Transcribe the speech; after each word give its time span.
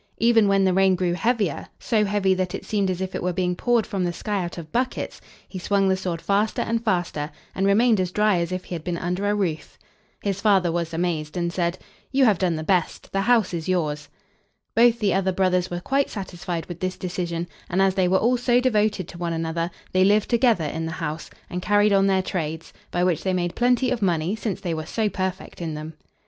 Even 0.17 0.47
when 0.47 0.63
the 0.65 0.73
rain 0.73 0.95
grew 0.95 1.13
heavier, 1.13 1.67
so 1.77 2.03
heavy 2.05 2.33
that 2.33 2.55
it 2.55 2.65
seemed 2.65 2.89
as 2.89 3.01
if 3.01 3.13
it 3.13 3.21
were 3.21 3.31
being 3.33 3.55
poured 3.55 3.85
from 3.85 4.03
the 4.03 4.11
sky 4.11 4.43
out 4.43 4.57
of 4.57 4.71
buckets, 4.71 5.21
he 5.47 5.59
swung 5.59 5.87
the 5.87 5.95
sword 5.95 6.19
faster 6.23 6.63
and 6.63 6.83
faster, 6.83 7.29
and 7.53 7.67
remained 7.67 7.99
as 7.99 8.09
dry 8.11 8.39
as 8.39 8.51
if 8.51 8.63
he 8.63 8.73
had 8.73 8.83
been 8.83 8.97
under 8.97 9.29
a 9.29 9.35
roof. 9.35 9.77
His 10.23 10.41
father 10.41 10.71
was 10.71 10.91
amazed, 10.91 11.37
and 11.37 11.53
said: 11.53 11.77
"You 12.11 12.25
have 12.25 12.39
done 12.39 12.55
the 12.55 12.63
best; 12.63 13.11
the 13.11 13.21
house 13.21 13.53
is 13.53 13.69
yours." 13.69 14.09
Both 14.75 14.97
the 14.97 15.13
other 15.13 15.31
brothers 15.31 15.69
were 15.69 15.79
quite 15.81 16.09
satisfied 16.09 16.65
with 16.65 16.79
this 16.79 16.97
decision, 16.97 17.47
and 17.69 17.79
as 17.79 17.93
they 17.93 18.07
were 18.07 18.17
all 18.17 18.37
so 18.37 18.59
devoted 18.59 19.07
to 19.09 19.19
one 19.19 19.33
another, 19.33 19.69
they 19.91 20.03
lived 20.03 20.31
together 20.31 20.65
in 20.65 20.87
the 20.87 20.93
house, 20.93 21.29
and 21.47 21.61
carried 21.61 21.93
on 21.93 22.07
their 22.07 22.23
trades, 22.23 22.73
by 22.89 23.03
which 23.03 23.21
they 23.21 23.33
made 23.33 23.53
plenty 23.53 23.91
of 23.91 24.01
money, 24.01 24.35
since 24.35 24.61
they 24.61 24.73
were 24.73 24.87
so 24.87 25.09
perfect 25.09 25.61
in 25.61 25.75
them. 25.75 25.93